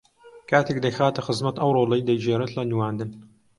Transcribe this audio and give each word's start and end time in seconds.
کاتێک 0.49 0.77
دەیخاتە 0.85 1.21
خزمەت 1.27 1.55
ئەو 1.59 1.71
ڕۆڵەی 1.77 2.05
دەیگێڕێت 2.07 2.51
لە 2.57 2.63
نواندن 2.71 3.09